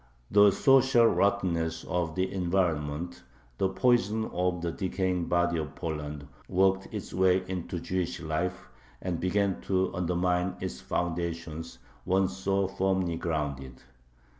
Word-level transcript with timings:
The 0.31 0.49
social 0.49 1.05
rottenness 1.05 1.83
of 1.83 2.15
the 2.15 2.33
environment, 2.33 3.21
the 3.59 3.69
poison 3.69 4.25
of 4.33 4.63
the 4.63 4.71
decaying 4.71 5.25
body 5.25 5.59
of 5.59 5.75
Poland, 5.75 6.27
worked 6.49 6.91
its 6.91 7.13
way 7.13 7.43
into 7.47 7.79
Jewish 7.79 8.19
life, 8.19 8.67
and 8.99 9.19
began 9.19 9.61
to 9.61 9.93
undermine 9.93 10.55
its 10.59 10.81
foundations, 10.81 11.77
once 12.03 12.35
so 12.35 12.67
firmly 12.67 13.15
grounded. 13.15 13.83